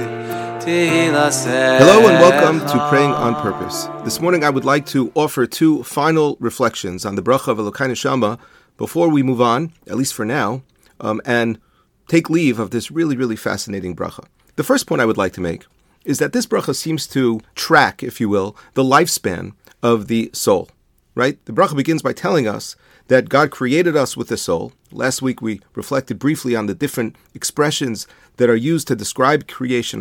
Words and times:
Hello 0.64 2.08
and 2.08 2.20
welcome 2.20 2.60
to 2.60 2.88
Praying 2.88 3.10
on 3.10 3.34
Purpose. 3.42 3.86
This 4.04 4.20
morning 4.20 4.44
I 4.44 4.50
would 4.50 4.64
like 4.64 4.86
to 4.86 5.10
offer 5.16 5.44
two 5.44 5.82
final 5.82 6.36
reflections 6.38 7.04
on 7.04 7.16
the 7.16 7.22
bracha 7.22 7.48
of 7.48 7.58
Elokai 7.58 7.88
Neshama 7.88 8.38
before 8.76 9.08
we 9.08 9.24
move 9.24 9.40
on, 9.40 9.72
at 9.88 9.96
least 9.96 10.14
for 10.14 10.24
now, 10.24 10.62
um, 11.00 11.20
and 11.24 11.58
take 12.06 12.30
leave 12.30 12.60
of 12.60 12.70
this 12.70 12.92
really, 12.92 13.16
really 13.16 13.34
fascinating 13.34 13.96
bracha. 13.96 14.24
The 14.54 14.62
first 14.62 14.86
point 14.86 15.02
I 15.02 15.04
would 15.04 15.16
like 15.16 15.32
to 15.32 15.40
make 15.40 15.66
is 16.04 16.18
that 16.18 16.32
this 16.32 16.46
bracha 16.46 16.76
seems 16.76 17.08
to 17.08 17.40
track, 17.56 18.04
if 18.04 18.20
you 18.20 18.28
will, 18.28 18.56
the 18.74 18.84
lifespan 18.84 19.54
of 19.82 20.06
the 20.06 20.30
soul. 20.32 20.70
Right? 21.16 21.44
The 21.44 21.52
bracha 21.52 21.76
begins 21.76 22.02
by 22.02 22.12
telling 22.12 22.46
us 22.46 22.76
that 23.08 23.28
God 23.28 23.50
created 23.50 23.96
us 23.96 24.16
with 24.16 24.30
a 24.30 24.36
soul. 24.36 24.72
Last 24.90 25.22
week 25.22 25.42
we 25.42 25.60
reflected 25.74 26.18
briefly 26.18 26.54
on 26.54 26.66
the 26.66 26.74
different 26.74 27.16
expressions 27.34 28.06
that 28.36 28.50
are 28.50 28.56
used 28.56 28.88
to 28.88 28.96
describe 28.96 29.48
creation. 29.48 30.00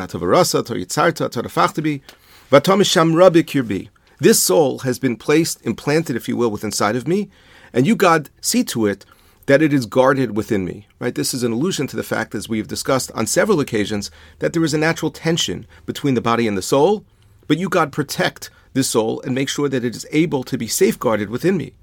This 4.20 4.40
soul 4.40 4.80
has 4.80 5.00
been 5.00 5.18
placed, 5.18 5.66
implanted, 5.66 6.16
if 6.16 6.28
you 6.30 6.38
will, 6.38 6.52
within 6.52 6.68
inside 6.68 6.96
of 6.96 7.08
me, 7.08 7.30
and 7.74 7.88
you, 7.88 7.96
God, 7.96 8.30
see 8.40 8.64
to 8.66 8.86
it 8.86 9.06
that 9.48 9.62
it 9.62 9.74
is 9.74 9.86
guarded 9.86 10.38
within 10.38 10.64
me. 10.64 10.88
Right? 11.00 11.16
This 11.16 11.34
is 11.34 11.44
an 11.44 11.52
allusion 11.52 11.88
to 11.88 11.96
the 11.96 12.04
fact, 12.04 12.36
as 12.36 12.48
we 12.48 12.60
have 12.60 12.68
discussed 12.68 13.12
on 13.14 13.26
several 13.26 13.60
occasions, 13.60 14.12
that 14.40 14.54
there 14.54 14.64
is 14.64 14.74
a 14.74 14.78
natural 14.78 15.12
tension 15.12 15.66
between 15.86 16.14
the 16.14 16.22
body 16.22 16.48
and 16.48 16.58
the 16.58 16.62
soul, 16.62 17.04
but 17.48 17.58
you, 17.58 17.68
God, 17.68 17.92
protect 17.92 18.50
this 18.74 18.90
soul 18.90 19.22
and 19.22 19.36
make 19.36 19.50
sure 19.50 19.68
that 19.68 19.84
it 19.84 19.96
is 19.96 20.08
able 20.12 20.44
to 20.44 20.58
be 20.58 20.68
safeguarded 20.68 21.30
within 21.30 21.58
me. 21.58 21.74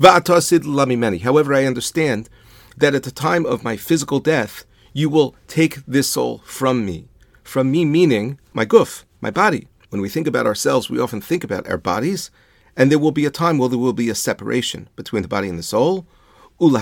However, 0.00 1.54
I 1.54 1.64
understand 1.64 2.28
that 2.76 2.94
at 2.94 3.02
the 3.02 3.10
time 3.10 3.46
of 3.46 3.64
my 3.64 3.76
physical 3.76 4.20
death, 4.20 4.64
you 4.92 5.08
will 5.08 5.34
take 5.46 5.84
this 5.86 6.08
soul 6.08 6.42
from 6.44 6.84
me. 6.84 7.08
From 7.42 7.70
me 7.70 7.84
meaning 7.84 8.38
my 8.52 8.66
guf, 8.66 9.04
my 9.20 9.30
body. 9.30 9.68
When 9.90 10.02
we 10.02 10.08
think 10.08 10.26
about 10.26 10.46
ourselves, 10.46 10.90
we 10.90 10.98
often 10.98 11.20
think 11.20 11.44
about 11.44 11.68
our 11.68 11.78
bodies, 11.78 12.30
and 12.76 12.90
there 12.90 12.98
will 12.98 13.12
be 13.12 13.24
a 13.24 13.30
time 13.30 13.56
where 13.56 13.68
there 13.68 13.78
will 13.78 13.92
be 13.92 14.10
a 14.10 14.14
separation 14.14 14.88
between 14.96 15.22
the 15.22 15.28
body 15.28 15.48
and 15.48 15.58
the 15.58 15.62
soul. 15.62 16.06
And 16.58 16.74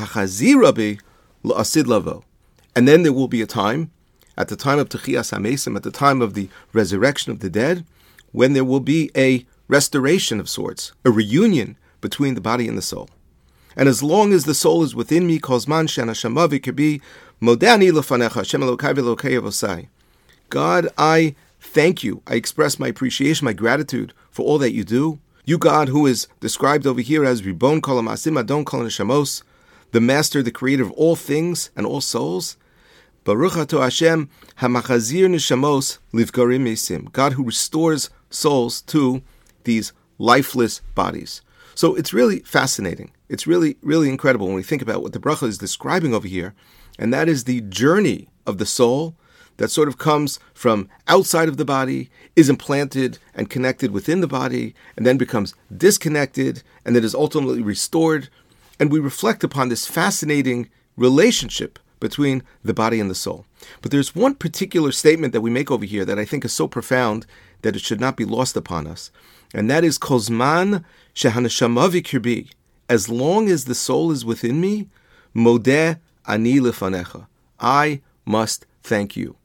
then 2.89 3.03
there 3.03 3.13
will 3.13 3.29
be 3.29 3.43
a 3.43 3.47
time, 3.47 3.91
at 4.37 4.49
the 4.49 4.57
time 4.57 4.81
of 4.81 4.89
Techiyas 4.89 5.33
HaMesim, 5.33 5.77
at 5.77 5.85
the 5.85 5.93
time 5.93 6.21
of 6.21 6.35
the 6.35 6.49
resurrection 6.73 7.31
of 7.31 7.39
the 7.39 7.51
dead, 7.51 7.87
when 8.33 8.55
there 8.55 8.65
will 8.65 8.81
be 8.81 9.13
a 9.17 9.47
restoration 9.69 10.41
of 10.41 10.49
sorts, 10.49 10.93
a 11.05 11.11
reunion 11.11 11.77
between 12.05 12.35
the 12.35 12.41
body 12.41 12.69
and 12.69 12.77
the 12.77 12.83
soul. 12.83 13.09
And 13.75 13.89
as 13.89 14.03
long 14.03 14.35
as 14.35 14.45
the 14.45 14.55
soul 14.55 14.83
is 14.83 14.95
within 14.95 15.27
me, 15.27 15.41
Kozman 15.41 15.89
Shana 15.89 16.77
be 16.77 17.01
Modani 17.41 17.91
Lefanecha, 17.91 18.45
Shem 18.45 18.61
Elokai 18.61 19.89
God, 20.51 20.89
I 20.99 21.35
thank 21.59 22.05
you. 22.05 22.21
I 22.27 22.35
express 22.35 22.79
my 22.79 22.89
appreciation, 22.89 23.47
my 23.47 23.55
gratitude 23.55 24.13
for 24.31 24.45
all 24.45 24.59
that 24.59 24.73
you 24.73 24.85
do. 24.85 25.19
You, 25.47 25.57
God, 25.57 25.89
who 25.89 26.07
is 26.07 26.29
described 26.41 26.87
over 26.87 27.01
here 27.01 27.25
as 27.25 27.43
Ribon 27.43 27.81
Kolam 27.81 28.07
Asim 28.07 28.39
Adon 28.39 28.67
Kolam 28.67 28.87
Shamos, 28.87 29.43
the 29.93 30.01
master, 30.01 30.43
the 30.43 30.51
creator 30.51 30.83
of 30.83 30.93
all 30.93 31.17
things 31.17 31.71
and 31.75 31.87
all 31.87 32.03
souls. 32.03 32.59
Baruch 33.25 33.57
Ato 33.57 33.81
Hashem 33.81 34.29
Hamachazir 34.61 35.27
Neshamos 35.27 35.99
Livgarim 36.13 36.65
Mesim. 36.65 37.11
God 37.13 37.33
who 37.33 37.45
restores 37.45 38.11
souls 38.29 38.83
to 38.83 39.23
these 39.65 39.95
lifeless 40.19 40.81
bodies. 40.95 41.43
So 41.75 41.95
it's 41.95 42.13
really 42.13 42.41
fascinating. 42.41 43.13
It's 43.29 43.47
really, 43.47 43.77
really 43.83 44.09
incredible 44.09 44.47
when 44.47 44.57
we 44.57 44.63
think 44.63 44.83
about 44.83 45.03
what 45.03 45.13
the 45.13 45.19
bracha 45.19 45.49
is 45.49 45.59
describing 45.59 46.15
over 46.15 46.29
here, 46.29 46.55
and 46.99 47.13
that 47.13 47.29
is 47.29 47.45
the 47.45 47.61
journey 47.63 48.29
of 48.47 48.59
the 48.59 48.67
soul 48.67 49.17
that 49.57 49.71
sort 49.71 49.89
of 49.89 49.99
comes 49.99 50.41
from 50.53 50.89
outside 51.07 51.49
of 51.49 51.57
the 51.57 51.65
body, 51.65 52.11
is 52.35 52.49
implanted 52.49 53.19
and 53.35 53.51
connected 53.51 53.93
within 53.93 54.21
the 54.21 54.27
body, 54.27 54.75
and 54.97 55.07
then 55.07 55.17
becomes 55.17 55.55
disconnected, 55.77 56.63
and 56.85 56.95
then 56.95 57.05
is 57.05 57.15
ultimately 57.15 57.63
restored. 57.63 58.29
And 58.81 58.91
we 58.91 58.99
reflect 58.99 59.45
upon 59.45 59.69
this 59.69 59.87
fascinating 59.87 60.71
relationship 60.97 61.79
between 62.01 62.43
the 62.65 62.75
body 62.75 62.99
and 62.99 63.09
the 63.09 63.15
soul. 63.15 63.47
But 63.81 63.93
there's 63.93 64.15
one 64.15 64.35
particular 64.35 64.91
statement 64.93 65.33
that 65.33 65.41
we 65.41 65.51
make 65.51 65.71
over 65.71 65.85
here 65.85 66.05
that 66.05 66.19
I 66.19 66.25
think 66.25 66.45
is 66.45 66.53
so 66.53 66.67
profound 66.67 67.25
that 67.63 67.77
it 67.77 67.83
should 67.83 68.01
not 68.01 68.17
be 68.17 68.25
lost 68.25 68.57
upon 68.57 68.87
us, 68.87 69.11
and 69.55 69.71
that 69.71 69.85
is 69.85 69.99
Kozman 69.99 70.85
Shehanashamavi 71.15 72.03
Kirbi. 72.03 72.51
As 72.89 73.09
long 73.09 73.49
as 73.49 73.65
the 73.65 73.75
soul 73.75 74.11
is 74.11 74.25
within 74.25 74.61
me, 74.61 74.89
Modeh 75.35 75.99
Ani 76.27 76.61
Lefanecha. 76.61 77.27
I 77.61 78.03
must 78.27 78.67
thank 78.83 79.17
you. 79.17 79.37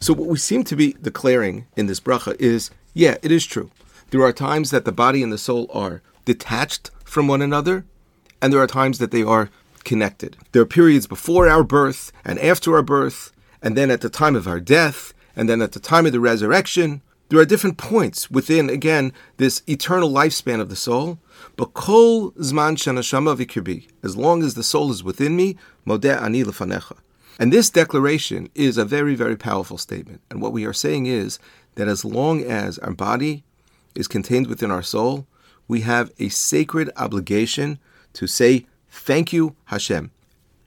So 0.00 0.12
what 0.12 0.28
we 0.28 0.38
seem 0.38 0.64
to 0.64 0.76
be 0.76 0.96
declaring 1.00 1.66
in 1.76 1.86
this 1.86 2.00
bracha 2.00 2.34
is, 2.40 2.70
yeah, 2.94 3.16
it 3.22 3.30
is 3.30 3.46
true. 3.46 3.70
There 4.10 4.22
are 4.22 4.32
times 4.32 4.70
that 4.70 4.84
the 4.84 4.92
body 4.92 5.22
and 5.22 5.32
the 5.32 5.38
soul 5.38 5.70
are 5.72 6.02
detached 6.24 6.90
from 7.04 7.28
one 7.28 7.42
another, 7.42 7.84
and 8.40 8.52
there 8.52 8.60
are 8.60 8.66
times 8.66 8.98
that 8.98 9.10
they 9.10 9.22
are 9.22 9.50
connected. 9.84 10.36
There 10.52 10.62
are 10.62 10.66
periods 10.66 11.06
before 11.06 11.48
our 11.48 11.62
birth 11.62 12.10
and 12.24 12.38
after 12.38 12.74
our 12.74 12.82
birth, 12.82 13.32
and 13.62 13.76
then 13.76 13.90
at 13.90 14.00
the 14.00 14.10
time 14.10 14.34
of 14.34 14.48
our 14.48 14.60
death, 14.60 15.12
and 15.34 15.48
then 15.48 15.62
at 15.62 15.72
the 15.72 15.80
time 15.80 16.06
of 16.06 16.12
the 16.12 16.20
resurrection. 16.20 17.02
There 17.28 17.40
are 17.40 17.44
different 17.44 17.76
points 17.76 18.30
within, 18.30 18.70
again, 18.70 19.12
this 19.36 19.62
eternal 19.66 20.10
lifespan 20.10 20.60
of 20.60 20.68
the 20.68 20.76
soul. 20.76 21.18
But 21.56 21.74
kol 21.74 22.30
zman 22.32 22.76
shanashama 22.76 23.36
vikirbi, 23.36 23.88
as 24.04 24.16
long 24.16 24.42
as 24.44 24.54
the 24.54 24.62
soul 24.62 24.90
is 24.92 25.02
within 25.02 25.34
me, 25.34 25.56
modeh 25.86 26.22
ani 26.22 26.44
lefanecha. 26.44 26.98
And 27.38 27.52
this 27.52 27.68
declaration 27.68 28.48
is 28.54 28.78
a 28.78 28.84
very, 28.84 29.14
very 29.14 29.36
powerful 29.36 29.76
statement. 29.76 30.20
And 30.30 30.40
what 30.40 30.52
we 30.52 30.64
are 30.64 30.72
saying 30.72 31.06
is 31.06 31.38
that 31.74 31.88
as 31.88 32.04
long 32.04 32.42
as 32.44 32.78
our 32.78 32.92
body 32.92 33.42
is 33.94 34.08
contained 34.08 34.46
within 34.46 34.70
our 34.70 34.82
soul, 34.82 35.26
we 35.66 35.80
have 35.80 36.12
a 36.18 36.28
sacred 36.28 36.90
obligation 36.96 37.78
to 38.14 38.26
say, 38.26 38.66
Thank 38.88 39.32
you, 39.32 39.56
Hashem. 39.66 40.10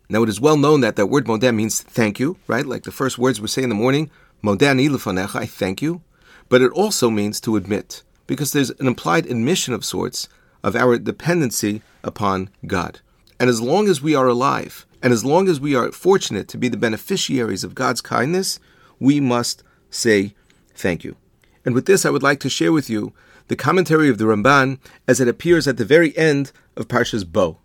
Now, 0.10 0.24
it 0.24 0.30
is 0.30 0.42
well 0.42 0.58
known 0.58 0.82
that 0.82 0.98
that 0.98 1.08
word 1.08 1.26
modeh 1.26 1.56
means 1.56 1.82
thank 1.82 2.20
you, 2.20 2.38
right? 2.48 2.66
Like 2.66 2.84
the 2.84 2.92
first 2.92 3.18
words 3.18 3.40
we 3.40 3.48
say 3.48 3.64
in 3.64 3.70
the 3.70 3.76
morning, 3.76 4.12
modeh 4.44 4.68
ani 4.68 4.90
lefanecha, 4.90 5.36
I 5.40 5.46
thank 5.46 5.82
you 5.82 6.02
but 6.50 6.62
it 6.62 6.72
also 6.72 7.10
means 7.10 7.40
to 7.42 7.56
admit, 7.56 8.04
because 8.28 8.52
there's 8.52 8.72
an 8.72 8.88
implied 8.88 9.26
admission 9.28 9.74
of 9.74 9.86
sorts 9.86 10.28
of 10.64 10.76
our 10.76 10.98
dependency 10.98 11.82
upon 12.04 12.50
God. 12.68 13.00
And 13.40 13.50
as 13.50 13.62
long 13.62 13.88
as 13.88 14.02
we 14.02 14.16
are 14.16 14.28
alive, 14.28 14.86
and 15.02 15.14
as 15.14 15.24
long 15.24 15.48
as 15.48 15.60
we 15.60 15.76
are 15.76 15.92
fortunate 15.92 16.48
to 16.50 16.58
be 16.58 16.68
the 16.68 16.76
beneficiaries 16.76 17.64
of 17.64 17.76
God's 17.76 18.02
kindness, 18.02 18.60
we 19.00 19.20
must 19.20 19.64
say 19.90 20.36
thank 20.76 21.04
you. 21.04 21.16
And 21.64 21.74
with 21.74 21.86
this, 21.86 22.06
I 22.06 22.10
would 22.10 22.24
like 22.24 22.40
to 22.42 22.50
share 22.50 22.74
with 22.74 22.90
you 22.90 23.14
the 23.48 23.56
commentary 23.56 24.10
of 24.10 24.18
the 24.18 24.26
Ramban 24.26 24.80
as 25.08 25.20
it 25.20 25.28
appears 25.28 25.68
at 25.68 25.78
the 25.78 25.86
very 25.86 26.18
end 26.18 26.52
of 26.76 26.88
Parshas 26.88 27.26
Bo. 27.26 27.60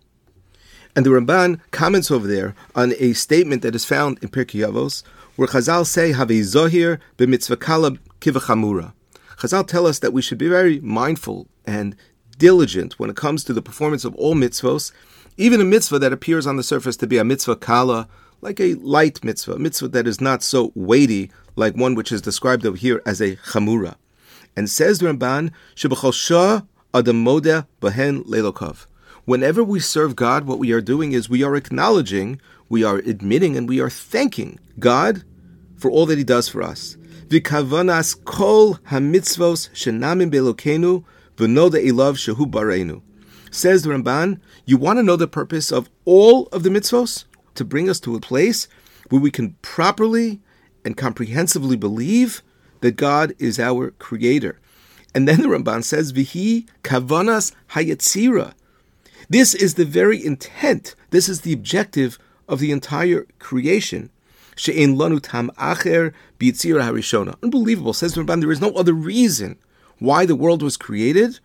And 0.96 1.04
the 1.04 1.10
Ramban 1.10 1.60
comments 1.72 2.10
over 2.10 2.26
there 2.26 2.54
on 2.74 2.94
a 2.98 3.12
statement 3.14 3.62
that 3.62 3.74
is 3.74 3.84
found 3.84 4.18
in 4.22 4.28
Pirkei 4.28 4.64
Avos, 4.66 5.02
where 5.36 5.48
Chazal 5.48 5.84
say, 5.84 6.12
"Have 6.12 6.30
a 6.30 6.40
zohir 6.40 6.98
b'mitzvah 7.18 7.58
kala 7.58 7.92
kivachamura." 8.20 8.92
Chazal 9.38 9.66
tell 9.66 9.86
us 9.86 9.98
that 9.98 10.12
we 10.12 10.22
should 10.22 10.38
be 10.38 10.48
very 10.48 10.78
mindful 10.80 11.48
and 11.66 11.96
diligent 12.38 12.98
when 12.98 13.10
it 13.10 13.16
comes 13.16 13.42
to 13.44 13.52
the 13.52 13.62
performance 13.62 14.04
of 14.04 14.14
all 14.14 14.36
mitzvos, 14.36 14.92
even 15.36 15.60
a 15.60 15.64
mitzvah 15.64 15.98
that 15.98 16.12
appears 16.12 16.46
on 16.46 16.56
the 16.56 16.62
surface 16.62 16.96
to 16.98 17.08
be 17.08 17.18
a 17.18 17.24
mitzvah 17.24 17.56
kala, 17.56 18.08
like 18.40 18.60
a 18.60 18.74
light 18.74 19.24
mitzvah, 19.24 19.54
a 19.54 19.58
mitzvah 19.58 19.88
that 19.88 20.06
is 20.06 20.20
not 20.20 20.44
so 20.44 20.70
weighty 20.76 21.30
like 21.56 21.74
one 21.76 21.96
which 21.96 22.12
is 22.12 22.22
described 22.22 22.64
over 22.64 22.76
here 22.76 23.02
as 23.04 23.20
a 23.20 23.36
chamura. 23.36 23.96
And 24.56 24.70
says 24.70 25.00
the 25.00 25.06
Ramban, 25.06 25.50
"Shebachol 25.74 26.14
shah 26.14 26.62
adam 26.92 27.24
modeh 27.24 27.66
behen 27.80 28.24
lelokov." 28.26 28.86
Whenever 29.24 29.64
we 29.64 29.80
serve 29.80 30.14
God, 30.14 30.44
what 30.44 30.58
we 30.58 30.70
are 30.72 30.82
doing 30.82 31.12
is 31.12 31.30
we 31.30 31.42
are 31.42 31.56
acknowledging, 31.56 32.38
we 32.68 32.84
are 32.84 32.98
admitting, 32.98 33.56
and 33.56 33.66
we 33.66 33.80
are 33.80 33.88
thanking 33.88 34.58
God 34.78 35.24
for 35.76 35.90
all 35.90 36.04
that 36.06 36.18
He 36.18 36.24
does 36.24 36.46
for 36.46 36.62
us. 36.62 36.98
Vikavanas 37.28 38.22
kol 38.26 38.74
hamitzvos 38.90 39.70
shenamim 39.70 40.30
belokenu 40.30 41.04
v'noda 41.36 41.82
ilav 41.82 42.18
shehu. 42.18 43.00
Says 43.50 43.82
the 43.82 43.90
Ramban, 43.90 44.40
you 44.66 44.76
want 44.76 44.98
to 44.98 45.02
know 45.02 45.16
the 45.16 45.26
purpose 45.26 45.72
of 45.72 45.88
all 46.04 46.48
of 46.48 46.62
the 46.62 46.68
mitzvos? 46.68 47.24
To 47.54 47.64
bring 47.64 47.88
us 47.88 48.00
to 48.00 48.14
a 48.16 48.20
place 48.20 48.68
where 49.08 49.22
we 49.22 49.30
can 49.30 49.56
properly 49.62 50.42
and 50.84 50.98
comprehensively 50.98 51.76
believe 51.76 52.42
that 52.82 52.96
God 52.96 53.32
is 53.38 53.58
our 53.58 53.92
creator. 53.92 54.60
And 55.14 55.26
then 55.26 55.40
the 55.40 55.48
Ramban 55.48 55.82
says, 55.82 56.12
Vihi 56.12 56.68
kavanas 56.82 57.54
hayetzira 57.70 58.52
This 59.28 59.54
is 59.54 59.74
the 59.74 59.84
very 59.84 60.24
intent, 60.24 60.94
this 61.10 61.28
is 61.28 61.40
the 61.42 61.52
objective 61.52 62.18
of 62.48 62.58
the 62.58 62.72
entire 62.72 63.26
creation. 63.38 64.10
Unbelievable, 64.66 65.12
says 67.92 68.14
Ramban, 68.14 68.40
there 68.40 68.52
is 68.52 68.60
no 68.60 68.72
other 68.72 68.92
reason 68.92 69.58
why 69.98 70.26
the 70.26 70.36
world 70.36 70.62
was 70.62 70.76
created, 70.76 71.40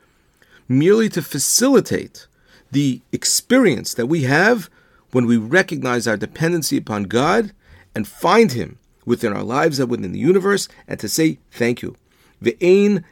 merely 0.68 1.10
to 1.10 1.22
facilitate 1.22 2.28
the 2.72 3.02
experience 3.12 3.94
that 3.96 4.06
we 4.08 4.24
have 4.24 4.70
when 5.12 5.26
we 5.26 5.38
recognize 5.38 6.08
our 6.08 6.18
dependency 6.18 6.78
upon 6.78 7.04
God 7.04 7.52
and 7.96 8.08
find 8.08 8.52
Him 8.52 8.78
within 9.06 9.34
our 9.34 9.44
lives 9.44 9.80
and 9.80 9.90
within 9.90 10.12
the 10.12 10.20
universe, 10.20 10.68
and 10.88 11.00
to 11.00 11.10
say 11.10 11.40
thank 11.52 11.82
you. 11.82 11.96
Ve'ein 12.44 13.04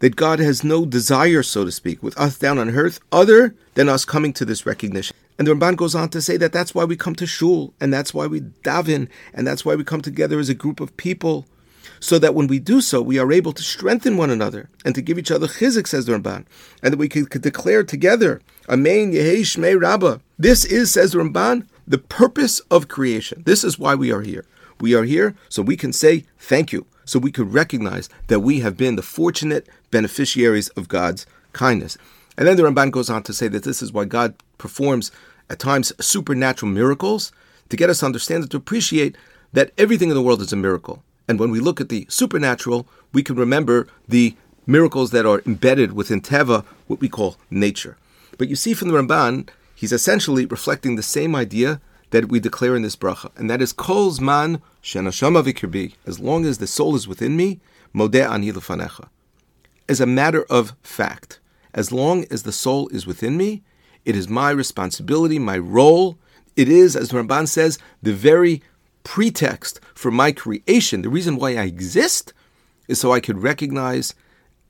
that 0.00 0.16
God 0.16 0.38
has 0.38 0.64
no 0.64 0.86
desire, 0.86 1.42
so 1.42 1.64
to 1.64 1.70
speak, 1.70 2.02
with 2.02 2.18
us 2.18 2.38
down 2.38 2.58
on 2.58 2.70
earth 2.70 3.00
other 3.12 3.54
than 3.74 3.88
us 3.88 4.04
coming 4.04 4.32
to 4.32 4.44
this 4.44 4.66
recognition. 4.66 5.14
And 5.38 5.46
the 5.46 5.52
Ramban 5.54 5.76
goes 5.76 5.94
on 5.94 6.08
to 6.10 6.20
say 6.20 6.36
that 6.38 6.52
that's 6.52 6.74
why 6.74 6.84
we 6.84 6.96
come 6.96 7.14
to 7.14 7.26
shul, 7.26 7.72
and 7.80 7.92
that's 7.92 8.12
why 8.12 8.26
we 8.26 8.40
daven, 8.40 9.08
and 9.32 9.46
that's 9.46 9.64
why 9.64 9.74
we 9.74 9.84
come 9.84 10.02
together 10.02 10.38
as 10.38 10.48
a 10.48 10.54
group 10.54 10.80
of 10.80 10.96
people, 10.96 11.46
so 12.00 12.18
that 12.18 12.34
when 12.34 12.46
we 12.46 12.58
do 12.58 12.80
so, 12.80 13.02
we 13.02 13.18
are 13.18 13.30
able 13.30 13.52
to 13.52 13.62
strengthen 13.62 14.16
one 14.16 14.30
another 14.30 14.70
and 14.84 14.94
to 14.94 15.02
give 15.02 15.18
each 15.18 15.30
other 15.30 15.46
chizik, 15.46 15.86
says 15.86 16.06
the 16.06 16.12
Ramban, 16.12 16.46
and 16.82 16.92
that 16.92 16.98
we 16.98 17.08
could, 17.08 17.30
could 17.30 17.42
declare 17.42 17.84
together, 17.84 18.40
Amen, 18.68 19.12
Yehei 19.12 19.40
Shmei 19.40 19.78
Rabbah. 19.78 20.18
This 20.38 20.64
is, 20.64 20.90
says 20.90 21.12
the 21.12 21.18
Ramban, 21.18 21.66
the 21.86 21.98
purpose 21.98 22.60
of 22.70 22.88
creation. 22.88 23.42
This 23.44 23.64
is 23.64 23.78
why 23.78 23.94
we 23.94 24.10
are 24.12 24.22
here. 24.22 24.46
We 24.80 24.94
are 24.94 25.04
here 25.04 25.34
so 25.48 25.62
we 25.62 25.76
can 25.76 25.92
say 25.92 26.24
thank 26.38 26.72
you 26.72 26.86
so 27.04 27.18
we 27.18 27.32
could 27.32 27.52
recognize 27.52 28.08
that 28.28 28.40
we 28.40 28.60
have 28.60 28.76
been 28.76 28.96
the 28.96 29.02
fortunate 29.02 29.68
beneficiaries 29.90 30.68
of 30.70 30.88
God's 30.88 31.26
kindness. 31.52 31.98
And 32.38 32.46
then 32.46 32.56
the 32.56 32.62
Ramban 32.62 32.90
goes 32.90 33.10
on 33.10 33.22
to 33.24 33.34
say 33.34 33.48
that 33.48 33.64
this 33.64 33.82
is 33.82 33.92
why 33.92 34.04
God 34.04 34.34
performs 34.58 35.10
at 35.50 35.58
times 35.58 35.92
supernatural 36.00 36.70
miracles 36.70 37.32
to 37.68 37.76
get 37.76 37.90
us 37.90 38.00
to 38.00 38.06
understand 38.06 38.44
and 38.44 38.50
to 38.52 38.56
appreciate 38.56 39.16
that 39.52 39.72
everything 39.76 40.08
in 40.08 40.14
the 40.14 40.22
world 40.22 40.40
is 40.40 40.52
a 40.52 40.56
miracle. 40.56 41.02
And 41.28 41.38
when 41.38 41.50
we 41.50 41.60
look 41.60 41.80
at 41.80 41.88
the 41.88 42.06
supernatural, 42.08 42.86
we 43.12 43.22
can 43.22 43.36
remember 43.36 43.88
the 44.08 44.34
miracles 44.66 45.10
that 45.10 45.26
are 45.26 45.42
embedded 45.44 45.92
within 45.92 46.20
Teva, 46.20 46.64
what 46.86 47.00
we 47.00 47.08
call 47.08 47.36
nature. 47.50 47.96
But 48.38 48.48
you 48.48 48.56
see 48.56 48.72
from 48.72 48.88
the 48.88 48.94
Ramban, 48.94 49.48
he's 49.74 49.92
essentially 49.92 50.46
reflecting 50.46 50.96
the 50.96 51.02
same 51.02 51.34
idea 51.34 51.80
that 52.10 52.28
we 52.28 52.40
declare 52.40 52.76
in 52.76 52.82
this 52.82 52.96
bracha, 52.96 53.30
and 53.36 53.48
that 53.48 53.62
is 53.62 53.72
Kol 53.72 54.10
Zman 54.10 54.60
Shenashama 54.82 55.42
Vikirbi. 55.44 55.94
As 56.06 56.18
long 56.18 56.44
as 56.44 56.58
the 56.58 56.66
soul 56.66 56.94
is 56.96 57.08
within 57.08 57.36
me, 57.36 57.60
Modeh 57.94 58.28
Ani 58.28 58.52
Lefanecha. 58.52 59.08
As 59.88 60.00
a 60.00 60.06
matter 60.06 60.44
of 60.44 60.74
fact, 60.82 61.40
as 61.74 61.92
long 61.92 62.24
as 62.30 62.42
the 62.42 62.52
soul 62.52 62.88
is 62.88 63.06
within 63.06 63.36
me, 63.36 63.62
it 64.04 64.16
is 64.16 64.28
my 64.28 64.50
responsibility, 64.50 65.38
my 65.38 65.58
role. 65.58 66.18
It 66.56 66.68
is, 66.68 66.96
as 66.96 67.10
Ramban 67.10 67.48
says, 67.48 67.78
the 68.02 68.12
very 68.12 68.62
pretext 69.04 69.80
for 69.94 70.10
my 70.10 70.32
creation. 70.32 71.02
The 71.02 71.08
reason 71.08 71.36
why 71.36 71.50
I 71.50 71.64
exist 71.64 72.32
is 72.88 73.00
so 73.00 73.12
I 73.12 73.20
could 73.20 73.42
recognize 73.42 74.14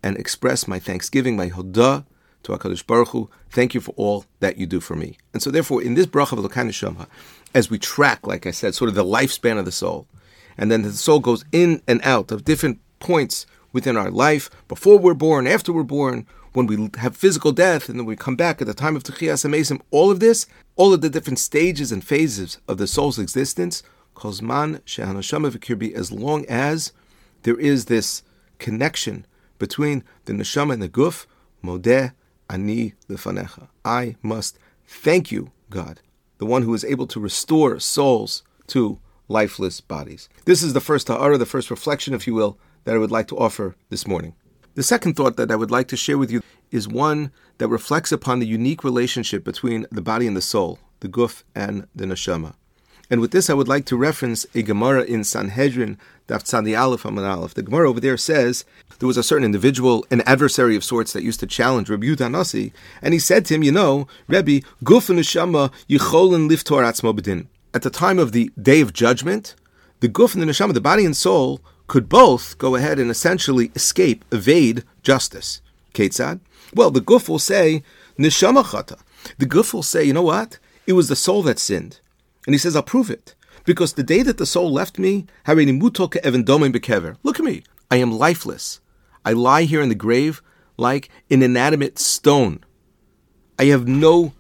and 0.03 0.17
express 0.17 0.69
my 0.69 0.79
thanksgiving, 0.79 1.37
my 1.37 1.51
hodah, 1.51 2.05
to 2.43 2.53
HaKadosh 2.53 2.87
Baruch 2.87 3.09
Hu, 3.09 3.31
thank 3.51 3.75
you 3.75 3.81
for 3.81 3.93
all 3.97 4.25
that 4.41 4.57
you 4.57 4.67
do 4.67 4.81
for 4.81 4.95
me. 4.95 5.19
And 5.33 5.43
so 5.43 5.51
therefore, 5.51 5.83
in 5.83 5.95
this 5.95 6.07
bracha 6.07 6.33
of 6.33 6.39
Elokai 6.39 6.67
Neshama, 6.67 7.07
as 7.55 7.71
we 7.71 7.79
track, 7.79 8.27
like 8.27 8.47
I 8.47 8.51
said, 8.51 8.75
sort 8.75 8.89
of 8.89 8.95
the 8.95 9.05
lifespan 9.05 9.59
of 9.59 9.65
the 9.65 9.73
soul, 9.73 10.07
and 10.57 10.71
then 10.71 10.83
the 10.83 10.93
soul 10.93 11.21
goes 11.21 11.45
in 11.53 11.83
and 11.87 12.01
out 12.03 12.31
of 12.31 12.45
different 12.45 12.81
points 12.99 13.47
within 13.73 13.97
our 13.97 14.11
life, 14.11 14.51
before 14.69 14.99
we're 14.99 15.15
born, 15.15 15.47
after 15.47 15.73
we're 15.73 15.83
born, 15.83 16.27
when 16.53 16.67
we 16.67 16.91
have 16.99 17.17
physical 17.17 17.53
death, 17.53 17.89
and 17.89 17.99
then 17.99 18.07
we 18.07 18.17
come 18.17 18.35
back 18.35 18.61
at 18.61 18.67
the 18.67 18.75
time 18.75 18.97
of 18.97 19.05
Techiyas 19.05 19.45
Amesim, 19.45 19.81
all 19.91 20.11
of 20.11 20.21
this, 20.21 20.47
all 20.77 20.93
of 20.93 21.01
the 21.01 21.11
different 21.11 21.39
stages 21.39 21.93
and 21.93 22.05
phases 22.05 22.59
of 22.67 22.79
the 22.79 22.87
soul's 22.87 23.19
existence, 23.19 23.83
Kozman 24.17 24.81
Shehanashama 24.81 25.51
Vikirbi, 25.53 25.95
as 25.95 26.11
long 26.11 26.45
as 26.47 26.93
there 27.43 27.59
is 27.59 27.85
this 27.85 28.23
connection 28.59 29.25
between 29.59 30.03
the 30.25 30.33
neshama 30.33 30.73
and 30.73 30.83
the 30.83 30.89
guf, 30.89 31.27
modeh 31.65 32.13
ani 32.50 32.94
lefanecha. 33.08 33.69
I 33.85 34.17
must 34.23 34.58
thank 34.87 35.31
you, 35.31 35.52
God, 35.70 36.00
the 36.38 36.47
one 36.47 36.62
who 36.62 36.75
is 36.75 36.85
able 36.85 37.06
to 37.06 37.20
restore 37.20 37.79
souls 37.79 38.43
to 38.69 38.99
lifeless 39.29 39.81
bodies. 39.81 40.29
This 40.44 40.62
is 40.62 40.73
the 40.73 40.81
first 40.81 41.06
ta'ara, 41.06 41.38
the 41.38 41.47
first 41.47 41.70
reflection, 41.70 42.12
if 42.14 42.26
you 42.26 42.35
will, 42.35 42.58
that 42.85 42.94
I 42.94 42.99
would 42.99 43.12
like 43.12 43.29
to 43.29 43.38
offer 43.38 43.76
this 43.88 44.06
morning. 44.06 44.35
The 44.75 44.82
second 44.82 45.14
thought 45.14 45.37
that 45.37 45.50
I 45.50 45.56
would 45.56 45.70
like 45.70 45.88
to 45.88 45.97
share 45.97 46.19
with 46.19 46.31
you 46.31 46.43
is 46.70 46.88
one 46.88 47.31
that 47.58 47.69
reflects 47.69 48.12
upon 48.12 48.38
the 48.38 48.47
unique 48.47 48.82
relationship 48.85 49.44
between 49.44 49.87
the 49.91 50.02
body 50.02 50.26
and 50.26 50.37
the 50.37 50.43
soul, 50.43 50.79
the 51.00 51.08
guf 51.08 51.43
and 51.55 51.87
the 51.94 52.06
neshama. 52.06 52.55
And 53.11 53.21
with 53.21 53.33
this, 53.33 53.51
I 53.51 53.55
would 53.55 53.67
like 53.67 53.87
to 53.87 53.97
reference 53.97 54.47
a 54.55 54.62
Gemara 54.62 55.03
in 55.03 55.25
Sanhedrin, 55.25 55.99
Daf 56.29 56.45
Tzadi 56.45 56.81
Aleph 56.81 57.03
Amud 57.03 57.29
Aleph. 57.29 57.55
The 57.55 57.62
Gemara 57.62 57.91
over 57.91 57.99
there 57.99 58.17
says 58.17 58.65
there 59.01 59.09
was 59.09 59.17
a 59.17 59.25
certain 59.25 59.45
individual, 59.45 60.07
an 60.12 60.21
adversary 60.27 60.77
of 60.77 60.85
sorts, 60.85 61.12
that 61.12 61.25
used 61.25 61.41
to 61.41 61.47
challenge 61.49 61.91
Rabbi 61.91 62.07
Yudanasi, 62.07 62.71
and 63.03 63.12
he 63.12 63.19
said 63.19 63.45
to 63.47 63.55
him, 63.55 63.65
"You 63.65 63.73
know, 63.73 64.07
Rebbe, 64.29 64.65
guf 64.85 65.12
neshama 65.12 65.73
yicholin 65.89 66.49
liftor 66.49 66.85
atzmo 66.85 67.12
bedin." 67.19 67.47
At 67.75 67.83
the 67.83 67.91
time 67.91 68.21
of 68.21 68.31
the 68.31 68.53
day 68.61 68.81
of 68.81 68.93
judgment, 68.93 69.57
the 69.99 70.09
guf 70.09 70.35
and 70.35 70.43
the 70.43 70.47
neshama, 70.47 70.73
the 70.73 70.81
body 70.81 71.05
and 71.05 71.17
soul, 71.17 71.61
could 71.89 72.09
both 72.09 72.59
go 72.59 72.77
ahead 72.77 73.01
and 73.01 73.11
essentially 73.11 73.73
escape, 73.75 74.25
evade 74.31 74.85
justice. 75.03 75.61
Ketzad? 75.95 76.39
Well, 76.73 76.93
the 76.93 77.01
guf 77.01 77.29
will 77.29 77.41
say 77.41 77.83
neshama 78.17 78.62
chata. 78.65 78.99
The 79.39 79.47
guf 79.47 79.75
will 79.75 79.83
say, 79.83 80.05
"You 80.05 80.12
know 80.12 80.23
what? 80.23 80.59
It 80.87 80.93
was 80.93 81.09
the 81.09 81.17
soul 81.17 81.43
that 81.43 81.59
sinned." 81.59 81.99
And 82.50 82.55
he 82.56 82.58
says, 82.58 82.75
I'll 82.75 82.82
prove 82.82 83.11
it. 83.11 83.37
Because 83.64 83.93
the 83.93 84.02
day 84.02 84.25
that 84.25 84.37
the 84.37 84.44
soul 84.44 84.73
left 84.73 84.99
me, 84.99 85.26
look 85.47 87.38
at 87.38 87.44
me. 87.44 87.62
I 87.93 87.97
am 87.97 88.11
lifeless. 88.11 88.81
I 89.25 89.35
lie 89.35 89.62
here 89.62 89.81
in 89.81 89.88
the 89.88 89.94
grave 89.94 90.43
like 90.76 91.11
an 91.31 91.44
inanimate 91.44 91.97
stone. 92.00 92.64
I 93.56 93.67
have 93.67 93.87
no 93.87 94.32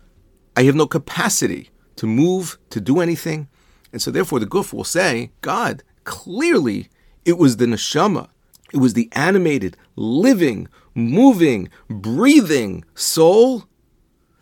I 0.56 0.64
have 0.64 0.74
no 0.74 0.88
capacity 0.88 1.70
to 1.94 2.08
move, 2.08 2.58
to 2.70 2.80
do 2.80 2.98
anything. 2.98 3.48
And 3.92 4.02
so 4.02 4.10
therefore 4.10 4.40
the 4.40 4.46
guf 4.46 4.72
will 4.72 4.82
say, 4.82 5.30
God, 5.40 5.84
clearly 6.02 6.88
it 7.24 7.38
was 7.38 7.58
the 7.58 7.66
neshama. 7.66 8.28
It 8.72 8.78
was 8.78 8.94
the 8.94 9.08
animated, 9.12 9.76
living, 9.94 10.66
moving, 10.96 11.68
breathing 11.88 12.84
soul 12.96 13.68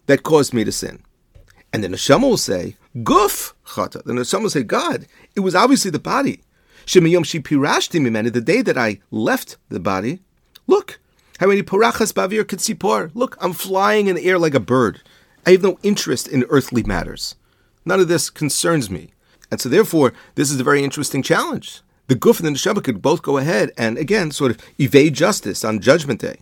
that 0.06 0.22
caused 0.22 0.54
me 0.54 0.64
to 0.64 0.72
sin. 0.72 1.02
And 1.70 1.84
the 1.84 1.88
neshama 1.88 2.22
will 2.22 2.38
say, 2.38 2.76
Guf 3.02 3.52
chata. 3.67 4.02
Then 4.05 4.25
someone 4.25 4.50
say, 4.50 4.62
God, 4.62 5.07
it 5.35 5.40
was 5.40 5.55
obviously 5.55 5.90
the 5.90 5.99
body. 5.99 6.40
Shemayom 6.87 7.25
she 7.25 7.40
pirashti 7.40 8.00
mimeni, 8.00 8.33
the 8.33 8.40
day 8.40 8.62
that 8.62 8.78
I 8.78 9.00
left 9.11 9.57
the 9.69 9.81
body. 9.81 10.21
Look, 10.67 10.99
how 11.38 11.47
many 11.47 11.62
parachas 11.62 12.12
bavir 12.12 12.45
kitzipor. 12.45 13.11
Look, 13.14 13.37
I'm 13.40 13.52
flying 13.52 14.07
in 14.07 14.17
the 14.17 14.25
air 14.25 14.38
like 14.38 14.55
a 14.55 14.61
bird. 14.61 15.02
I 15.47 15.52
have 15.52 15.62
no 15.62 15.78
interest 15.83 16.28
in 16.28 16.45
earthly 16.49 16.83
matters. 16.83 17.35
None 17.85 18.00
of 18.00 18.09
this 18.09 18.31
concerns 18.31 18.90
me. 18.90 19.12
And 19.50 19.61
so 19.61 19.69
therefore, 19.69 20.12
this 20.35 20.50
is 20.50 20.61
a 20.61 20.64
very 20.64 20.83
interesting 20.83 21.23
challenge. 21.23 21.81
The 22.09 22.17
Guf 22.17 22.38
and 22.40 22.47
the 22.47 22.52
Neshama 22.52 22.83
could 22.83 23.02
both 23.02 23.23
go 23.23 23.38
ahead 23.38 23.71
and 23.76 23.99
again 23.99 24.31
sort 24.31 24.50
of 24.50 24.59
evade 24.78 25.14
justice 25.14 25.64
on 25.64 25.81
Judgment 25.81 26.21
Day. 26.21 26.40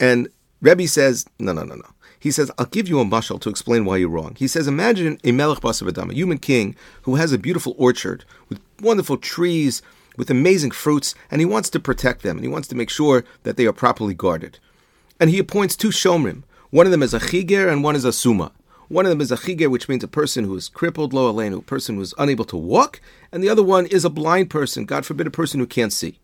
And 0.00 0.28
Rebbe 0.60 0.86
says, 0.88 1.26
no, 1.38 1.52
no, 1.52 1.62
no, 1.62 1.76
no. 1.76 1.86
He 2.24 2.30
says, 2.30 2.50
I'll 2.56 2.64
give 2.64 2.88
you 2.88 3.00
a 3.00 3.04
mushal 3.04 3.38
to 3.42 3.50
explain 3.50 3.84
why 3.84 3.98
you're 3.98 4.08
wrong. 4.08 4.34
He 4.38 4.48
says, 4.48 4.66
imagine 4.66 5.20
a 5.24 5.32
Melech 5.32 5.60
Basavadam, 5.60 6.10
a 6.10 6.14
human 6.14 6.38
king 6.38 6.74
who 7.02 7.16
has 7.16 7.32
a 7.32 7.38
beautiful 7.38 7.74
orchard 7.76 8.24
with 8.48 8.62
wonderful 8.80 9.18
trees, 9.18 9.82
with 10.16 10.30
amazing 10.30 10.70
fruits, 10.70 11.14
and 11.30 11.42
he 11.42 11.44
wants 11.44 11.68
to 11.68 11.78
protect 11.78 12.22
them, 12.22 12.38
and 12.38 12.42
he 12.46 12.50
wants 12.50 12.66
to 12.68 12.74
make 12.74 12.88
sure 12.88 13.26
that 13.42 13.58
they 13.58 13.66
are 13.66 13.74
properly 13.74 14.14
guarded. 14.14 14.58
And 15.20 15.28
he 15.28 15.38
appoints 15.38 15.76
two 15.76 15.90
shomrim. 15.90 16.44
One 16.70 16.86
of 16.86 16.92
them 16.92 17.02
is 17.02 17.12
a 17.12 17.20
chiger 17.20 17.68
and 17.68 17.84
one 17.84 17.94
is 17.94 18.06
a 18.06 18.12
suma. 18.12 18.52
One 18.88 19.04
of 19.04 19.10
them 19.10 19.20
is 19.20 19.30
a 19.30 19.36
chiger, 19.36 19.68
which 19.68 19.90
means 19.90 20.02
a 20.02 20.08
person 20.08 20.44
who 20.44 20.56
is 20.56 20.70
crippled, 20.70 21.12
lo 21.12 21.30
alenu, 21.30 21.58
a 21.58 21.60
person 21.60 21.96
who 21.96 22.00
is 22.00 22.14
unable 22.16 22.46
to 22.46 22.56
walk, 22.56 23.02
and 23.32 23.44
the 23.44 23.50
other 23.50 23.62
one 23.62 23.84
is 23.84 24.06
a 24.06 24.08
blind 24.08 24.48
person, 24.48 24.86
God 24.86 25.04
forbid, 25.04 25.26
a 25.26 25.30
person 25.30 25.60
who 25.60 25.66
can't 25.66 25.92
see. 25.92 26.18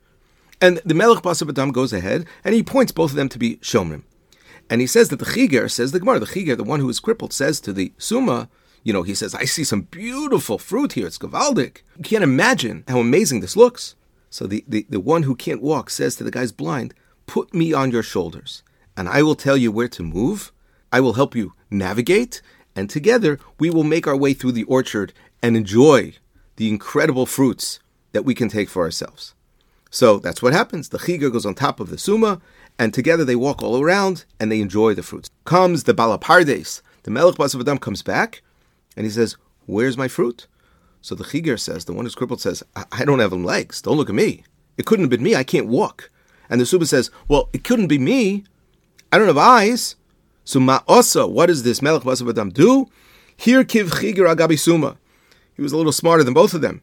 And 0.62 0.80
the 0.82 0.94
Melech 0.94 1.22
Basabadam 1.22 1.74
goes 1.74 1.92
ahead 1.92 2.24
and 2.42 2.54
he 2.54 2.62
points 2.62 2.90
both 2.90 3.10
of 3.10 3.16
them 3.16 3.28
to 3.28 3.38
be 3.38 3.56
shomrim. 3.56 4.04
And 4.70 4.80
he 4.80 4.86
says 4.86 5.08
that 5.08 5.18
the 5.18 5.24
Chiger, 5.24 5.68
says 5.68 5.90
the 5.90 5.98
Gemara, 5.98 6.20
the 6.20 6.26
Chiger, 6.26 6.54
the 6.54 6.62
one 6.64 6.78
who 6.78 6.88
is 6.88 7.00
crippled, 7.00 7.32
says 7.32 7.60
to 7.60 7.72
the 7.72 7.92
Summa, 7.98 8.48
you 8.84 8.92
know, 8.92 9.02
he 9.02 9.14
says, 9.14 9.34
I 9.34 9.44
see 9.44 9.64
some 9.64 9.82
beautiful 9.82 10.56
fruit 10.58 10.92
here. 10.92 11.08
It's 11.08 11.18
Gavaldik. 11.18 11.82
You 11.96 12.04
can't 12.04 12.24
imagine 12.24 12.84
how 12.86 13.00
amazing 13.00 13.40
this 13.40 13.56
looks. 13.56 13.96
So 14.30 14.46
the, 14.46 14.64
the, 14.68 14.86
the 14.88 15.00
one 15.00 15.24
who 15.24 15.34
can't 15.34 15.60
walk 15.60 15.90
says 15.90 16.14
to 16.16 16.24
the 16.24 16.30
guy's 16.30 16.52
blind, 16.52 16.94
Put 17.26 17.52
me 17.52 17.72
on 17.72 17.90
your 17.90 18.02
shoulders, 18.02 18.62
and 18.96 19.08
I 19.08 19.22
will 19.22 19.34
tell 19.34 19.56
you 19.56 19.70
where 19.70 19.88
to 19.88 20.02
move. 20.02 20.52
I 20.92 21.00
will 21.00 21.12
help 21.14 21.36
you 21.36 21.52
navigate, 21.70 22.40
and 22.74 22.88
together 22.88 23.38
we 23.58 23.70
will 23.70 23.84
make 23.84 24.06
our 24.06 24.16
way 24.16 24.34
through 24.34 24.52
the 24.52 24.64
orchard 24.64 25.12
and 25.42 25.56
enjoy 25.56 26.14
the 26.56 26.68
incredible 26.68 27.26
fruits 27.26 27.80
that 28.12 28.24
we 28.24 28.34
can 28.34 28.48
take 28.48 28.68
for 28.68 28.82
ourselves. 28.82 29.34
So 29.90 30.18
that's 30.18 30.42
what 30.42 30.52
happens. 30.52 30.88
The 30.88 30.98
chiga 30.98 31.30
goes 31.30 31.44
on 31.46 31.54
top 31.54 31.80
of 31.80 31.90
the 31.90 31.98
suma, 31.98 32.40
and 32.80 32.94
together 32.94 33.26
they 33.26 33.36
walk 33.36 33.62
all 33.62 33.78
around 33.78 34.24
and 34.40 34.50
they 34.50 34.62
enjoy 34.62 34.94
the 34.94 35.02
fruits. 35.02 35.28
Comes 35.44 35.84
the 35.84 35.92
balapardes, 35.92 36.80
the 37.02 37.10
melech 37.10 37.34
basavadam 37.34 37.78
comes 37.78 38.02
back, 38.02 38.40
and 38.96 39.04
he 39.04 39.12
says, 39.12 39.36
"Where's 39.66 39.98
my 39.98 40.08
fruit?" 40.08 40.46
So 41.02 41.14
the 41.14 41.24
chiger 41.24 41.58
says, 41.58 41.84
the 41.84 41.92
one 41.92 42.06
who's 42.06 42.14
crippled 42.14 42.40
says, 42.40 42.62
I, 42.74 42.84
I 42.90 43.04
don't 43.04 43.18
have 43.18 43.34
legs. 43.34 43.82
Don't 43.82 43.98
look 43.98 44.08
at 44.08 44.14
me. 44.14 44.44
It 44.78 44.86
couldn't 44.86 45.04
have 45.04 45.10
been 45.10 45.22
me. 45.22 45.36
I 45.36 45.44
can't 45.44 45.66
walk." 45.66 46.10
And 46.48 46.58
the 46.58 46.64
suba 46.64 46.86
says, 46.86 47.10
"Well, 47.28 47.50
it 47.52 47.64
couldn't 47.64 47.88
be 47.88 47.98
me. 47.98 48.44
I 49.12 49.18
don't 49.18 49.26
have 49.26 49.36
eyes." 49.36 49.96
So 50.44 50.58
ma'osa, 50.58 51.30
what 51.30 51.46
does 51.46 51.62
this 51.64 51.82
melech 51.82 52.02
basavadam 52.02 52.54
do? 52.54 52.86
Here 53.36 53.62
kiv 53.62 54.00
chiger 54.00 54.24
agabi 54.24 54.58
suma. 54.58 54.96
He 55.54 55.60
was 55.60 55.72
a 55.72 55.76
little 55.76 55.92
smarter 55.92 56.24
than 56.24 56.32
both 56.32 56.54
of 56.54 56.62
them. 56.62 56.80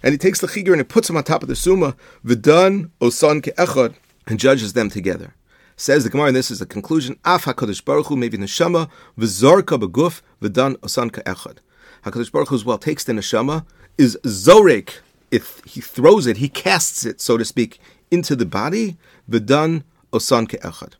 And 0.00 0.12
he 0.12 0.18
takes 0.18 0.40
the 0.40 0.46
chiger 0.46 0.72
and 0.72 0.80
he 0.80 0.84
puts 0.84 1.10
him 1.10 1.16
on 1.16 1.24
top 1.24 1.42
of 1.42 1.48
the 1.48 1.56
suma, 1.56 1.96
v'dan 2.24 2.90
osan 3.00 3.42
ke'echad, 3.42 3.96
and 4.28 4.38
judges 4.38 4.74
them 4.74 4.88
together. 4.88 5.34
Says 5.80 6.04
the 6.04 6.10
Gemara, 6.10 6.26
and 6.26 6.36
this 6.36 6.50
is 6.50 6.58
the 6.58 6.66
conclusion, 6.66 7.18
af 7.24 7.46
HaKadosh 7.46 7.82
Baruch 7.82 8.08
Hu 8.08 8.16
maybe 8.16 8.36
neshama, 8.36 8.90
v'zorka 9.18 9.80
beguf 9.80 10.20
v'dan 10.42 10.76
osan 10.80 11.10
ke'echad. 11.10 11.56
HaKadosh 12.04 12.30
Baruch 12.30 12.48
Hu 12.50 12.54
as 12.54 12.66
well 12.66 12.76
takes 12.76 13.02
the 13.02 13.14
neshama, 13.14 13.64
is 13.96 14.18
zorek, 14.24 14.98
if 15.30 15.62
he 15.64 15.80
throws 15.80 16.26
it, 16.26 16.36
he 16.36 16.50
casts 16.50 17.06
it, 17.06 17.18
so 17.18 17.38
to 17.38 17.46
speak, 17.46 17.80
into 18.10 18.36
the 18.36 18.44
body, 18.44 18.98
v'dan 19.30 19.84
osan 20.12 20.46
ke'echad 20.46 20.96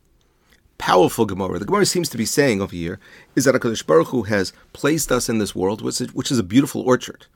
powerful 0.78 1.26
Gemara. 1.26 1.58
The 1.58 1.66
Gemara 1.66 1.84
seems 1.84 2.08
to 2.08 2.16
be 2.16 2.24
saying 2.24 2.62
over 2.62 2.74
here 2.74 2.98
is 3.36 3.44
that 3.44 3.54
HaKadosh 3.54 3.84
Baruch 3.84 4.08
Hu 4.08 4.22
has 4.22 4.54
placed 4.72 5.12
us 5.12 5.28
in 5.28 5.36
this 5.36 5.54
world, 5.54 5.82
which 5.82 6.00
is, 6.00 6.14
which 6.14 6.30
is 6.30 6.38
a 6.38 6.42
beautiful 6.42 6.80
orchard. 6.80 7.26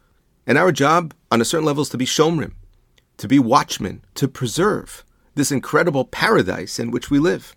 And 0.46 0.56
our 0.56 0.72
job, 0.72 1.12
on 1.30 1.42
a 1.42 1.44
certain 1.44 1.66
level, 1.66 1.82
is 1.82 1.90
to 1.90 1.98
be 1.98 2.06
shomrim, 2.06 2.52
to 3.18 3.28
be 3.28 3.38
watchmen, 3.38 4.02
to 4.14 4.28
preserve 4.28 5.04
this 5.34 5.52
incredible 5.52 6.04
paradise 6.04 6.78
in 6.78 6.90
which 6.90 7.10
we 7.10 7.18
live. 7.18 7.54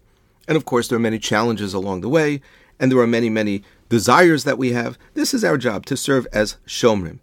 And 0.48 0.55
of 0.55 0.65
course, 0.65 0.88
there 0.88 0.98
are 0.98 1.00
many 1.00 1.19
challenges 1.19 1.74
along 1.74 2.01
the 2.01 2.10
way, 2.10 2.41
and 2.79 2.91
there 2.91 3.00
are 3.00 3.07
many, 3.07 3.29
many 3.29 3.63
desires 3.89 4.43
that 4.43 4.57
we 4.57 4.72
have. 4.72 4.98
This 5.13 5.34
is 5.34 5.43
our 5.43 5.57
job, 5.57 5.86
to 5.88 5.98
serve 5.98 6.27
as 6.31 6.57
shomrim. 6.65 7.19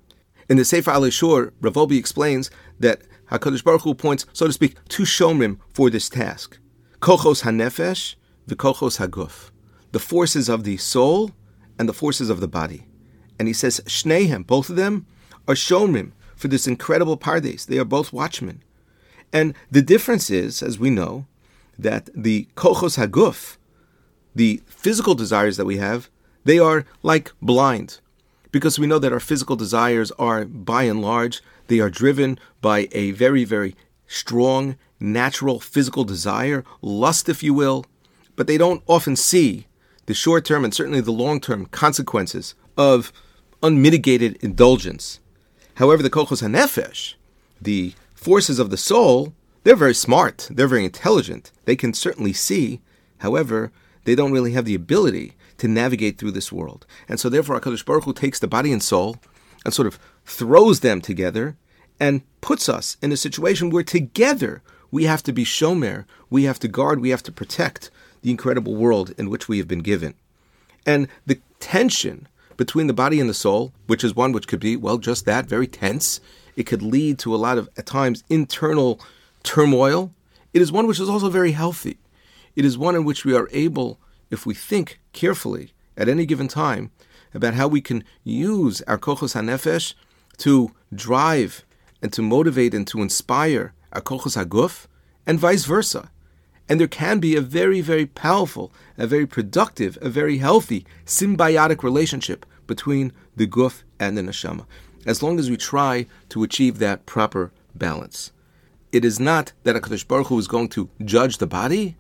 In 0.49 0.57
the 0.57 0.65
Sefer 0.65 0.91
Rav 0.91 1.75
Wolbe 1.75 1.99
explains 1.99 2.51
that 2.79 3.03
HaKadosh 3.31 3.65
Baruch 3.65 3.83
Hu 3.83 3.95
points, 3.95 4.27
so 4.33 4.47
to 4.47 4.53
speak, 4.53 4.77
to 4.89 5.05
shomrim 5.05 5.59
for 5.73 5.89
this 5.91 6.09
task. 6.09 6.59
Kochos 7.01 7.43
hanefesh, 7.43 8.17
v'kochos 8.49 8.99
haguf, 8.99 9.51
the 9.93 9.99
forces 9.99 10.49
of 10.49 10.65
the 10.65 10.77
soul 10.77 11.31
and 11.79 11.89
the 11.89 11.95
forces 11.95 12.31
of 12.31 12.41
the 12.41 12.49
body. 12.49 12.87
And 13.39 13.49
he 13.49 13.55
says, 13.55 13.81
Shnehem, 13.87 14.47
both 14.47 14.71
of 14.71 14.77
them 14.77 15.07
are 15.49 15.55
shomrim 15.55 16.13
for 16.37 16.49
this 16.49 16.67
incredible 16.67 17.17
pardes. 17.17 17.67
They 17.67 17.79
are 17.79 17.85
both 17.85 18.13
watchmen. 18.13 18.63
And 19.35 19.55
the 19.69 19.83
difference 19.83 20.31
is, 20.31 20.63
as 20.63 20.79
we 20.79 20.91
know, 20.91 21.27
that 21.77 22.09
the 22.15 22.47
kochos 22.55 22.97
haguf, 22.97 23.57
the 24.33 24.63
physical 24.67 25.17
desires 25.17 25.57
that 25.57 25.65
we 25.65 25.79
have, 25.79 26.09
they 26.45 26.61
are 26.61 26.87
like 27.03 27.33
blind. 27.43 27.99
Because 28.53 28.79
we 28.79 28.87
know 28.87 29.01
that 29.01 29.13
our 29.13 29.19
physical 29.19 29.57
desires 29.57 30.13
are, 30.13 30.45
by 30.45 30.85
and 30.85 31.03
large, 31.03 31.43
they 31.67 31.81
are 31.81 31.91
driven 31.91 32.39
by 32.61 32.89
a 32.93 33.11
very, 33.11 33.43
very 33.43 33.75
strong, 34.07 34.77
natural 35.01 35.59
physical 35.59 36.05
desire, 36.05 36.65
lust, 36.81 37.29
if 37.29 37.43
you 37.43 37.53
will, 37.53 37.85
but 38.37 38.47
they 38.47 38.57
don't 38.57 38.85
often 38.87 39.17
see 39.17 39.67
the 40.07 40.15
short 40.15 40.45
term 40.45 40.63
and 40.63 40.73
certainly 40.73 41.01
the 41.01 41.11
long 41.11 41.41
term 41.41 41.67
consequences 41.67 42.55
of 42.77 43.13
unmitigated 43.65 44.37
indulgence. 44.41 45.19
However, 45.75 46.05
the 46.05 46.11
kochos 46.11 46.41
hanefesh, 46.41 47.15
the 47.61 47.95
forces 48.25 48.59
of 48.59 48.71
the 48.71 48.79
soul, 48.79 49.35
they're 49.65 49.77
very 49.77 49.95
smart, 49.95 50.49
they're 50.51 50.67
very 50.67 50.87
intelligent, 50.87 51.53
they 51.67 51.77
can 51.77 51.93
certainly 51.93 52.33
see. 52.33 52.81
However, 53.19 53.71
they 54.05 54.15
don't 54.15 54.33
really 54.33 54.53
have 54.53 54.65
the 54.65 54.75
ability 54.75 55.35
to 55.59 55.69
navigate 55.69 56.17
through 56.17 56.31
this 56.31 56.51
world. 56.51 56.87
And 57.07 57.21
so, 57.21 57.29
therefore, 57.29 57.61
HaKadosh 57.61 57.85
Baruch 57.85 58.05
Hu 58.05 58.15
takes 58.15 58.39
the 58.39 58.49
body 58.49 58.73
and 58.73 58.83
soul 58.83 59.19
and 59.65 59.75
sort 59.75 59.87
of 59.87 59.99
throws 60.25 60.81
them 60.81 61.03
together 61.03 61.57
and 62.01 62.23
puts 62.41 62.67
us 62.67 62.97
in 63.03 63.13
a 63.13 63.17
situation 63.17 63.69
where 63.69 63.83
together 63.83 64.63
we 64.91 65.05
have 65.05 65.23
to 65.25 65.33
be 65.33 65.45
shomer, 65.45 66.07
we 66.31 66.45
have 66.45 66.59
to 66.61 66.69
guard, 66.69 67.01
we 67.01 67.11
have 67.11 67.23
to 67.25 67.33
protect 67.33 67.91
the 68.23 68.31
incredible 68.31 68.75
world 68.75 69.13
in 69.19 69.29
which 69.29 69.49
we 69.49 69.59
have 69.59 69.69
been 69.69 69.81
given. 69.81 70.15
And 70.87 71.09
the 71.27 71.41
tension 71.61 72.27
between 72.57 72.87
the 72.87 72.95
body 72.95 73.21
and 73.21 73.29
the 73.29 73.35
soul, 73.35 73.73
which 73.87 74.03
is 74.03 74.17
one 74.17 74.33
which 74.33 74.49
could 74.49 74.61
be, 74.61 74.77
well, 74.77 74.97
just 74.97 75.27
that, 75.27 75.47
very 75.47 75.67
tense, 75.67 76.21
it 76.57 76.65
could 76.65 76.83
lead 76.83 77.19
to 77.21 77.35
a 77.35 77.37
lot 77.37 77.59
of, 77.59 77.69
at 77.77 77.87
times, 77.87 78.25
internal 78.29 79.01
turmoil. 79.43 80.13
It 80.53 80.63
is 80.63 80.73
one 80.73 80.87
which 80.87 81.01
is 81.01 81.09
also 81.09 81.29
very 81.29 81.53
healthy. 81.53 81.99
It 82.57 82.65
is 82.65 82.79
one 82.79 82.95
in 82.95 83.05
which 83.05 83.25
we 83.25 83.35
are 83.35 83.49
able, 83.53 83.99
if 84.31 84.47
we 84.47 84.55
think 84.55 85.01
carefully 85.13 85.73
at 85.97 86.09
any 86.09 86.27
given 86.27 86.49
time, 86.49 86.91
about 87.33 87.55
how 87.55 87.67
we 87.67 87.81
can 87.81 88.05
use 88.23 88.83
our 88.83 88.99
kochos 88.99 89.35
hanefesh 89.35 89.95
to 90.39 90.71
drive 90.95 91.65
and 92.01 92.13
to 92.13 92.23
motivate 92.23 92.75
and 92.75 92.87
to 92.87 93.03
inspire 93.03 93.73
our 93.93 94.01
kochos 94.01 94.37
haguf, 94.37 94.87
and 95.27 95.39
vice 95.39 95.65
versa. 95.65 96.11
And 96.69 96.81
there 96.81 96.89
can 96.89 97.19
be 97.19 97.37
a 97.37 97.41
very, 97.41 97.81
very 97.81 98.07
powerful, 98.07 98.73
a 98.97 99.07
very 99.07 99.27
productive, 99.27 99.99
a 100.01 100.09
very 100.09 100.39
healthy, 100.39 100.87
symbiotic 101.07 101.83
relationship 101.83 102.47
between 102.67 103.13
the 103.37 103.47
guf 103.47 103.83
and 104.01 104.17
the 104.17 104.23
neshama, 104.23 104.67
as 105.07 105.23
long 105.23 105.39
as 105.39 105.51
we 105.51 105.57
try 105.57 106.07
to 106.31 106.43
achieve 106.43 106.79
that 106.79 107.07
proper 107.07 107.53
balance. 107.75 108.33
It 108.93 109.05
is 109.05 109.19
not 109.19 109.53
that 109.65 109.75
HaKadosh 109.75 110.07
Baruch 110.07 110.29
Hu 110.29 110.39
is 110.39 110.47
going 110.47 110.69
to 110.71 110.89
judge 111.05 111.39
the 111.39 111.47
body, 111.47 111.97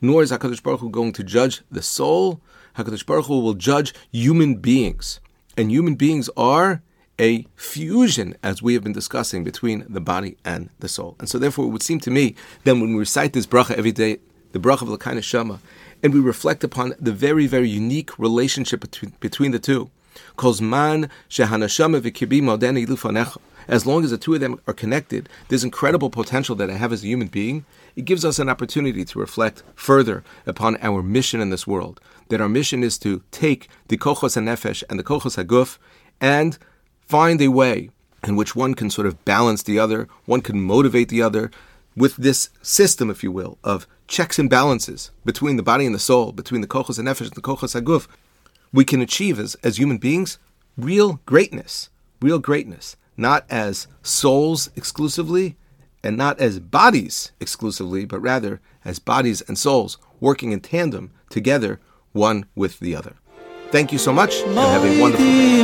nor 0.00 0.22
is 0.22 0.32
HaKadosh 0.32 0.62
Baruch 0.62 0.80
Hu 0.80 0.90
going 0.90 1.12
to 1.12 1.22
judge 1.22 1.62
the 1.70 1.82
soul. 1.82 2.40
HaKadosh 2.76 3.06
Baruch 3.06 3.26
Hu 3.26 3.40
will 3.40 3.54
judge 3.54 3.94
human 4.10 4.56
beings. 4.56 5.20
And 5.56 5.70
human 5.70 5.94
beings 5.94 6.28
are 6.36 6.82
a 7.20 7.46
fusion, 7.54 8.34
as 8.42 8.62
we 8.62 8.74
have 8.74 8.82
been 8.82 8.92
discussing, 8.92 9.44
between 9.44 9.84
the 9.88 10.00
body 10.00 10.36
and 10.44 10.70
the 10.80 10.88
soul. 10.88 11.14
And 11.20 11.28
so, 11.28 11.38
therefore, 11.38 11.66
it 11.66 11.68
would 11.68 11.82
seem 11.82 12.00
to 12.00 12.10
me 12.10 12.34
that 12.64 12.74
when 12.74 12.92
we 12.92 12.98
recite 12.98 13.32
this 13.32 13.46
bracha 13.46 13.76
every 13.76 13.92
day, 13.92 14.18
the 14.50 14.58
bracha 14.58 14.82
of 14.82 14.88
Elokai 14.88 15.14
Neshama, 15.14 15.60
and 16.02 16.12
we 16.12 16.20
reflect 16.20 16.64
upon 16.64 16.94
the 16.98 17.12
very, 17.12 17.46
very 17.46 17.68
unique 17.68 18.18
relationship 18.18 18.80
between, 18.80 19.12
between 19.20 19.52
the 19.52 19.58
two, 19.58 19.90
as 23.68 23.86
long 23.86 24.04
as 24.04 24.10
the 24.10 24.18
two 24.18 24.34
of 24.34 24.40
them 24.40 24.60
are 24.66 24.74
connected, 24.74 25.28
there's 25.48 25.64
incredible 25.64 26.10
potential 26.10 26.56
that 26.56 26.70
I 26.70 26.74
have 26.74 26.92
as 26.92 27.04
a 27.04 27.06
human 27.06 27.28
being. 27.28 27.64
It 27.94 28.04
gives 28.04 28.24
us 28.24 28.38
an 28.38 28.48
opportunity 28.48 29.04
to 29.04 29.18
reflect 29.18 29.62
further 29.74 30.24
upon 30.46 30.78
our 30.82 31.02
mission 31.02 31.40
in 31.40 31.50
this 31.50 31.66
world. 31.66 32.00
That 32.28 32.40
our 32.40 32.48
mission 32.48 32.82
is 32.82 32.98
to 32.98 33.22
take 33.30 33.68
the 33.88 33.98
kochos 33.98 34.36
nefesh 34.36 34.82
and 34.88 34.98
the 34.98 35.04
kochos 35.04 35.42
haguf 35.42 35.78
and 36.20 36.58
find 37.00 37.40
a 37.40 37.48
way 37.48 37.90
in 38.26 38.36
which 38.36 38.56
one 38.56 38.74
can 38.74 38.90
sort 38.90 39.06
of 39.06 39.24
balance 39.24 39.62
the 39.62 39.78
other, 39.78 40.08
one 40.24 40.40
can 40.40 40.60
motivate 40.60 41.08
the 41.08 41.22
other 41.22 41.50
with 41.96 42.16
this 42.16 42.50
system, 42.62 43.10
if 43.10 43.22
you 43.22 43.30
will, 43.30 43.58
of 43.62 43.86
checks 44.06 44.38
and 44.38 44.48
balances 44.48 45.10
between 45.24 45.56
the 45.56 45.62
body 45.62 45.84
and 45.84 45.94
the 45.94 45.98
soul, 45.98 46.32
between 46.32 46.60
the 46.60 46.66
kochos 46.66 46.98
and 46.98 47.08
nefesh 47.08 47.22
and 47.22 47.32
the 47.32 47.40
kochos 47.42 47.80
aguf, 47.80 48.06
we 48.72 48.84
can 48.84 49.00
achieve 49.00 49.38
as, 49.38 49.54
as 49.62 49.78
human 49.78 49.98
beings 49.98 50.38
real 50.76 51.20
greatness, 51.26 51.90
real 52.20 52.38
greatness, 52.38 52.96
not 53.16 53.44
as 53.50 53.86
souls 54.02 54.70
exclusively 54.76 55.56
and 56.02 56.16
not 56.16 56.40
as 56.40 56.58
bodies 56.58 57.32
exclusively, 57.40 58.04
but 58.04 58.20
rather 58.20 58.60
as 58.84 58.98
bodies 58.98 59.40
and 59.42 59.58
souls 59.58 59.98
working 60.20 60.52
in 60.52 60.60
tandem 60.60 61.12
together, 61.30 61.80
one 62.12 62.46
with 62.54 62.80
the 62.80 62.96
other. 62.96 63.14
Thank 63.70 63.92
you 63.92 63.98
so 63.98 64.12
much 64.12 64.40
and 64.42 64.58
have 64.58 64.84
a 64.84 65.00
wonderful 65.00 65.24
day. 65.24 65.62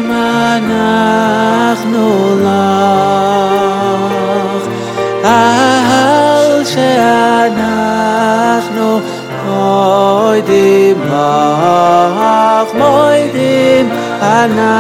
sana 14.39 14.78